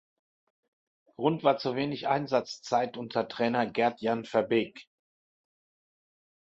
[1.15, 4.87] Grund war zu wenig Einsatzzeit unter Trainer Gertjan Verbeek.